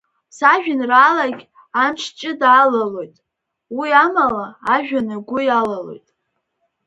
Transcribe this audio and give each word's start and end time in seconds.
Сажәеинраалагь 0.37 1.43
амч 1.83 2.01
ҷыда 2.19 2.49
алалоит, 2.63 3.15
уи 3.77 3.89
амала, 4.05 4.47
ажәҩан 4.73 5.07
агәы 5.15 5.39
иалалоит… 5.45 6.07